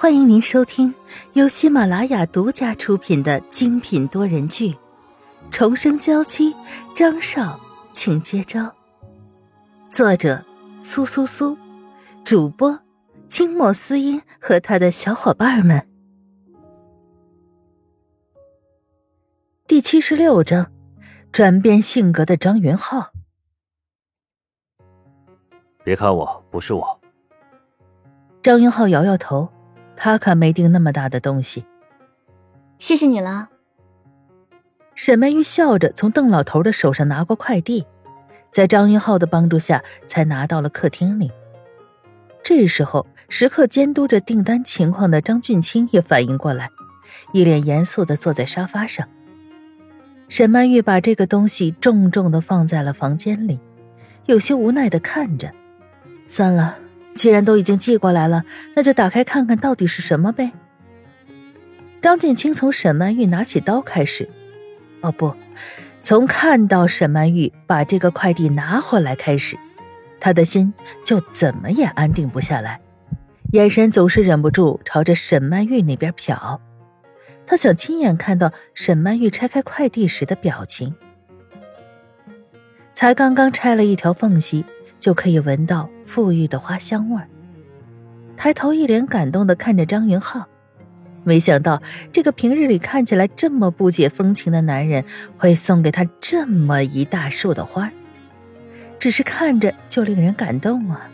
[0.00, 0.94] 欢迎您收听
[1.34, 4.70] 由喜马拉雅独家出品的精品多人剧
[5.50, 6.54] 《重生娇妻》，
[6.96, 7.60] 张少，
[7.92, 8.74] 请接招。
[9.90, 10.42] 作者：
[10.80, 11.54] 苏苏苏，
[12.24, 12.80] 主播：
[13.28, 15.86] 清墨思音和他的小伙伴们。
[19.66, 20.72] 第七十六章：
[21.30, 23.10] 转变性格的张云浩。
[25.84, 27.00] 别看我，不是我。
[28.40, 29.46] 张云浩摇摇头。
[30.02, 31.66] 他可没订那么大的东西。
[32.78, 33.50] 谢谢你了。
[34.94, 37.84] 沈曼玉笑着从邓老头的手上拿过快递，
[38.50, 41.30] 在张云浩的帮助下才拿到了客厅里。
[42.42, 46.70] 这时候，时刻监督着订单情况的张俊清也反应过来，
[47.34, 49.06] 一脸严肃的坐在沙发上。
[50.30, 53.60] 沈曼玉把这个东西重重的放在了房间里，
[54.24, 55.52] 有些无奈的看着。
[56.26, 56.78] 算了。
[57.14, 60.52] 既然都已经寄过来了，那就打开看看到底是什么呗。
[62.00, 64.28] 张建清从沈曼玉拿起刀开始，
[65.02, 65.34] 哦不，
[66.02, 69.58] 从看到沈曼玉把这个快递拿回来开始，
[70.18, 70.72] 他的心
[71.04, 72.80] 就怎么也安定不下来，
[73.52, 76.58] 眼神总是忍不住朝着沈曼玉那边瞟。
[77.44, 80.94] 他想亲眼看到沈曼玉拆开快递时的表情。
[82.94, 84.64] 才刚刚拆了一条缝隙。
[85.00, 87.26] 就可以闻到馥郁的花香味儿。
[88.36, 90.46] 抬头一脸感动的看着张云浩，
[91.24, 95.04] 没想到这个平日里看起来这么不解风情的男人
[95.36, 97.90] 会送给他这么一大束的花，
[98.98, 101.10] 只是看着就令人感动啊。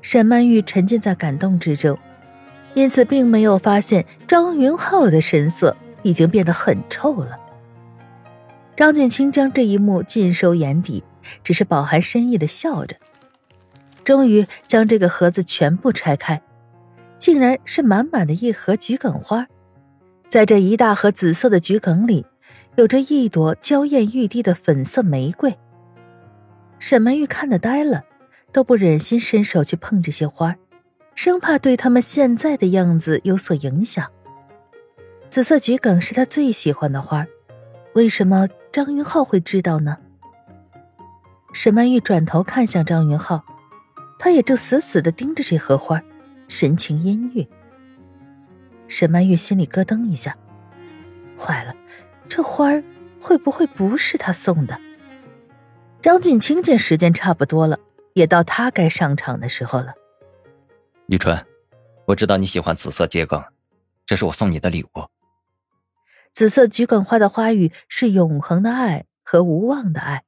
[0.00, 1.98] 沈曼玉沉浸在感动之中，
[2.74, 7.38] 因此并没有发现张云浩的神色已经变得很臭了。
[8.76, 11.02] 张俊清将这一幕尽收眼底。
[11.42, 12.96] 只是饱含深意的笑着，
[14.04, 16.42] 终于将这个盒子全部拆开，
[17.18, 19.46] 竟然是满满的一盒桔梗花。
[20.28, 22.26] 在这一大盒紫色的桔梗里，
[22.76, 25.56] 有着一朵娇艳欲滴的粉色玫瑰。
[26.78, 28.04] 沈曼玉看得呆了，
[28.52, 30.56] 都不忍心伸手去碰这些花，
[31.14, 34.06] 生怕对他们现在的样子有所影响。
[35.28, 37.26] 紫色桔梗是她最喜欢的花，
[37.94, 39.98] 为什么张云浩会知道呢？
[41.58, 43.44] 沈曼玉转头看向张云浩，
[44.16, 46.00] 他也正死死的盯着这荷花，
[46.46, 47.48] 神情阴郁。
[48.86, 50.38] 沈曼玉心里咯噔一下，
[51.36, 51.74] 坏了，
[52.28, 52.84] 这花儿
[53.20, 54.80] 会不会不是他送的？
[56.00, 57.76] 张俊清见时间差不多了，
[58.12, 59.94] 也到他该上场的时候了。
[61.06, 61.44] 玉春，
[62.06, 63.42] 我知道你喜欢紫色桔梗，
[64.06, 65.08] 这是我送你的礼物。
[66.32, 70.22] 紫色桔梗花的花语是永恒的爱和无望的爱。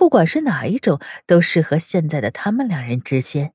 [0.00, 3.52] 不管是哪一种，都适合现在的他们两人之间，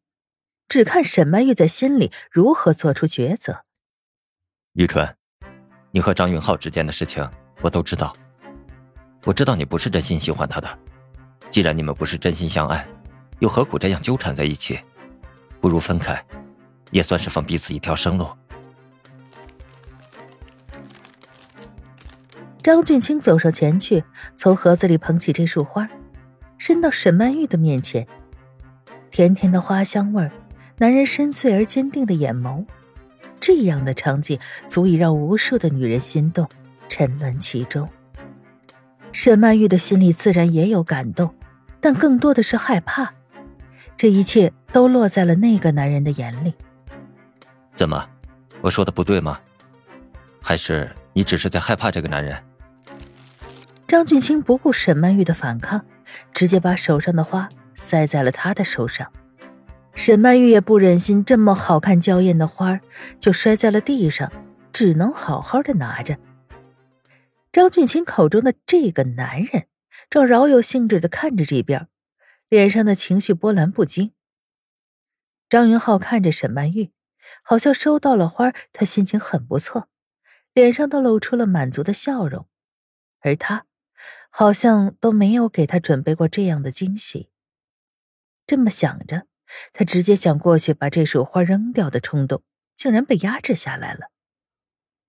[0.68, 3.66] 只看沈曼玉在心里如何做出抉择。
[4.74, 5.16] 玉春，
[5.90, 7.28] 你和张云浩之间的事情
[7.64, 8.16] 我都知道，
[9.24, 10.80] 我知道你不是真心喜欢他的。
[11.50, 12.88] 既然你们不是真心相爱，
[13.40, 14.80] 又何苦这样纠缠在一起？
[15.60, 16.24] 不如分开，
[16.92, 18.28] 也算是放彼此一条生路。
[22.62, 24.04] 张俊清走上前去，
[24.36, 25.90] 从盒子里捧起这束花。
[26.58, 28.08] 伸到沈曼玉的面前，
[29.12, 30.32] 甜甜的花香味儿，
[30.78, 32.66] 男人深邃而坚定的眼眸，
[33.40, 36.48] 这样的场景足以让无数的女人心动，
[36.88, 37.88] 沉沦其中。
[39.12, 41.34] 沈曼玉的心里自然也有感动，
[41.80, 43.14] 但更多的是害怕。
[43.96, 46.54] 这一切都落在了那个男人的眼里。
[47.76, 48.10] 怎么，
[48.62, 49.40] 我说的不对吗？
[50.42, 52.38] 还是你只是在害怕这个男人？
[53.88, 55.86] 张俊清不顾沈曼玉的反抗。
[56.36, 59.12] 直接把手上的花塞在了他的手上，
[59.96, 62.82] 沈曼玉也不忍心这么好看娇艳的花
[63.18, 64.30] 就摔在了地上，
[64.74, 66.18] 只能好好的拿着。
[67.54, 69.68] 张俊清口中的这个男人
[70.10, 71.88] 正饶有兴致的看着这边，
[72.50, 74.12] 脸上的情绪波澜不惊。
[75.48, 76.92] 张云浩看着沈曼玉，
[77.44, 79.88] 好像收到了花，他心情很不错，
[80.54, 82.46] 脸上都露出了满足的笑容，
[83.22, 83.66] 而他。
[84.38, 87.30] 好像都没有给他准备过这样的惊喜。
[88.46, 89.28] 这么想着，
[89.72, 92.44] 他直接想过去把这束花扔掉的冲动，
[92.76, 94.12] 竟然被压制下来了。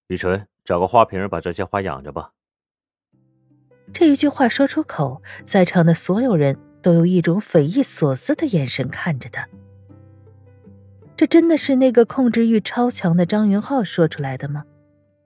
[0.07, 2.35] 雨纯，找个花瓶把这些花养着吧。
[3.93, 9.49] 这一句话说出口，在场的所有人都用一种匪夷所思的眼神看着他。
[11.17, 14.67] 这真的是那个控制欲超强的张云浩说出来的吗？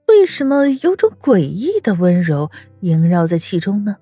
[0.07, 2.49] 为什么有种诡异的温柔
[2.81, 3.97] 萦绕在其中呢？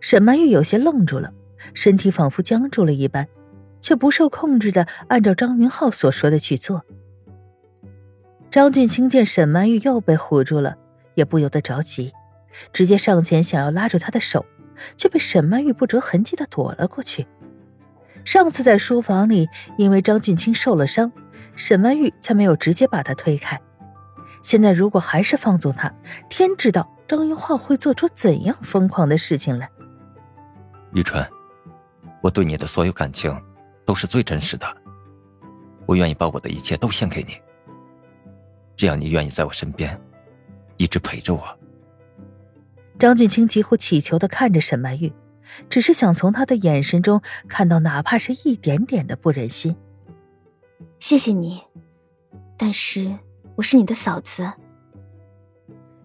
[0.00, 1.32] 沈曼玉有些愣住了，
[1.74, 3.28] 身体仿佛僵住了一般，
[3.80, 6.84] 却不受控制的按照张云浩所说的去做。
[8.50, 10.76] 张俊清见沈曼玉又被唬住了，
[11.14, 12.12] 也不由得着急，
[12.72, 14.44] 直接上前想要拉住她的手，
[14.96, 17.26] 却被沈曼玉不着痕迹的躲了过去。
[18.24, 19.48] 上次在书房里，
[19.78, 21.12] 因为张俊清受了伤，
[21.56, 23.60] 沈曼玉才没有直接把他推开。
[24.42, 25.94] 现在如果还是放纵他，
[26.28, 29.70] 天知道张云浩会做出怎样疯狂的事情来。
[30.92, 31.24] 玉春，
[32.20, 33.34] 我对你的所有感情
[33.86, 34.66] 都是最真实的，
[35.86, 37.34] 我愿意把我的一切都献给你。
[38.76, 39.98] 只要你愿意在我身边，
[40.76, 41.58] 一直陪着我。
[42.98, 45.12] 张俊清几乎乞求的看着沈曼玉，
[45.68, 49.76] 只是想从他的眼神中看到哪怕是一点点的不忍心。
[50.98, 51.62] 谢谢你，
[52.56, 53.18] 但是
[53.56, 54.52] 我是你的嫂子。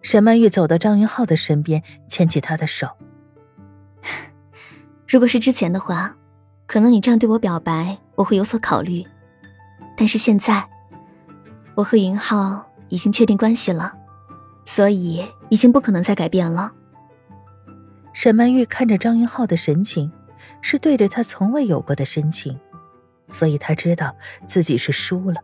[0.01, 2.87] 沈曼玉走到张云浩的身边，牵起他的手。
[5.07, 6.15] 如果是之前的话，
[6.65, 9.05] 可能你这样对我表白，我会有所考虑。
[9.95, 10.67] 但是现在，
[11.75, 12.65] 我和云浩。
[12.89, 13.93] 已经确定关系了，
[14.65, 16.71] 所以已经不可能再改变了。
[18.13, 20.09] 沈曼玉看着张云浩的神情，
[20.61, 22.57] 是对着他从未有过的深情，
[23.27, 24.15] 所以他知道
[24.45, 25.41] 自己是输了，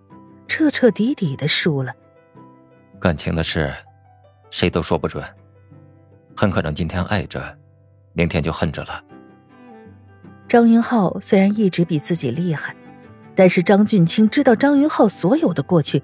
[0.48, 1.94] 彻彻底底的输了。
[3.00, 3.74] 感情的事，
[4.50, 5.24] 谁都说不准，
[6.36, 7.57] 很可能今天爱着，
[8.13, 9.04] 明天就恨着了。
[10.48, 12.75] 张云浩虽然一直比自己厉害。
[13.36, 16.04] 但是张俊清知道张云浩所有的过去，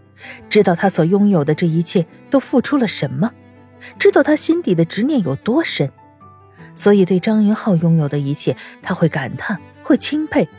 [0.50, 3.31] 知道他所拥有的这一切都付出了什么，
[4.00, 5.92] 知道他心底的执念有多深，
[6.74, 10.50] 所以对张云浩拥有的一切，他会感叹，会钦佩，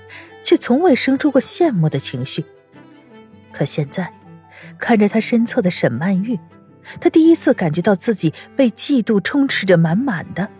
[0.45, 2.45] 却从未生出过羡慕的情绪。
[3.53, 4.13] 可现在，
[4.79, 6.39] 看着他身侧的沈曼玉，
[7.01, 10.51] 他第一次感觉到自己被嫉妒充斥着满满的，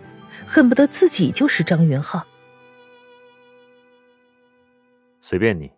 [0.45, 2.25] 恨不得自己就是张云浩。
[5.21, 5.71] 随便你。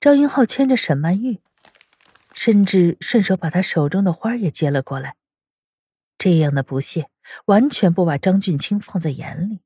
[0.00, 1.40] 张云浩牵着沈曼玉，
[2.32, 5.16] 甚至顺手把她手中的花也接了过来。
[6.16, 7.08] 这样的不屑，
[7.46, 9.60] 完全不把张俊清放在眼里。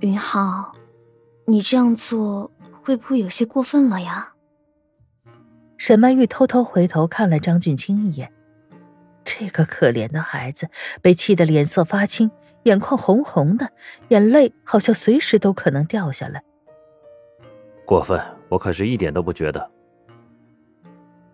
[0.00, 0.76] 云浩，
[1.46, 2.50] 你这样做
[2.82, 4.34] 会不会有些过分了呀？
[5.86, 8.32] 沈曼玉偷偷回头看了张俊清一眼，
[9.22, 10.68] 这个可怜的孩子
[11.00, 12.32] 被气得脸色发青，
[12.64, 13.70] 眼眶红红的，
[14.08, 16.42] 眼泪好像随时都可能掉下来。
[17.84, 18.20] 过分。
[18.48, 19.70] 我可是一点都不觉得。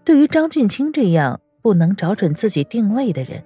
[0.04, 3.42] 对于张俊清这样不能找准自己定位的人，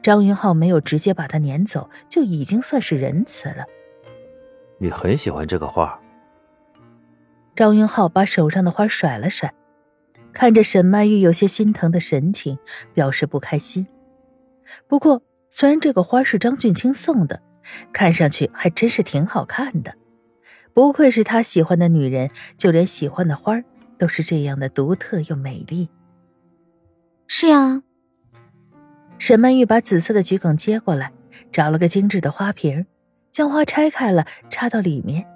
[0.00, 3.64] 张云浩没有直接把他撵走，就已经算是仁慈了。
[4.78, 6.00] 你很喜欢这个花。
[7.56, 9.52] 张云浩把手上的花甩了甩，
[10.32, 12.58] 看着沈曼玉有些心疼的神情，
[12.94, 13.86] 表示不开心。
[14.86, 17.42] 不过，虽然这个花是张俊清送的，
[17.92, 19.94] 看上去还真是挺好看的。
[20.72, 23.62] 不愧是他喜欢的女人，就连喜欢的花
[23.98, 25.88] 都是这样的独特又美丽。
[27.26, 27.82] 是呀。
[29.18, 31.12] 沈曼玉把紫色的桔梗接过来，
[31.50, 32.86] 找了个精致的花瓶，
[33.32, 35.26] 将花拆开了，插到里面。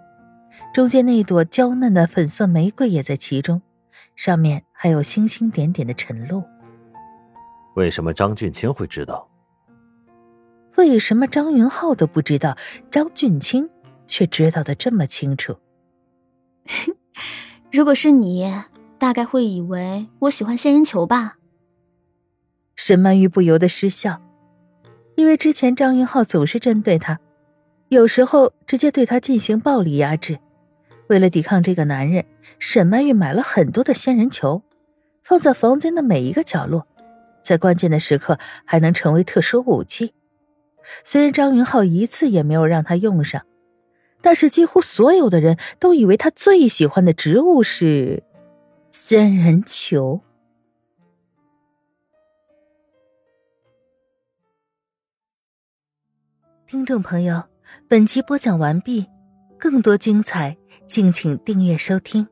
[0.73, 3.61] 中间那朵娇嫩的粉色玫瑰也在其中，
[4.25, 6.45] 上面还有星星点点的晨露。
[7.75, 9.29] 为什么张俊清会知道？
[10.77, 12.57] 为什么张云浩都不知道？
[12.89, 13.69] 张俊清。
[14.07, 15.57] 却知道的这么清楚。
[17.73, 18.53] 如果是你，
[18.99, 21.39] 大概会以为我喜欢仙人球吧？
[22.77, 24.21] 沈曼玉不由得失笑，
[25.17, 27.19] 因为之前张云浩总是针对她，
[27.89, 30.39] 有时候直接对她进行暴力压制。
[31.13, 32.25] 为了抵抗这个男人，
[32.59, 34.63] 沈曼玉买了很多的仙人球，
[35.23, 36.87] 放在房间的每一个角落，
[37.43, 40.15] 在关键的时刻还能成为特殊武器。
[41.05, 43.43] 虽然张云浩一次也没有让她用上。
[44.23, 48.23] 但是几乎所有的人都以为他最喜欢的植物是
[48.89, 50.21] 仙人球。
[56.65, 57.43] 听众朋友，
[57.89, 59.09] 本集播讲完毕，
[59.63, 60.57] 更多精彩，
[60.89, 62.27] 敬请订阅收听。